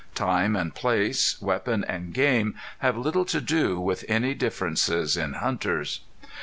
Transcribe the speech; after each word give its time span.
Time 0.15 0.55
and 0.55 0.73
place, 0.73 1.39
weapon 1.43 1.83
and 1.85 2.11
game 2.11 2.55
have 2.79 2.97
little 2.97 3.23
to 3.25 3.39
do 3.39 3.79
with 3.79 4.03
any 4.07 4.33
differences 4.33 5.15
in 5.15 5.33
hunters. 5.33 5.99